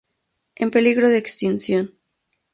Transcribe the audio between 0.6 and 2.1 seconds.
En peligro de extinción.